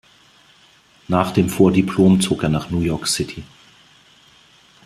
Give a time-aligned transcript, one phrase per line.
[1.07, 3.43] Nach dem Vordiplom zog er nach New York City.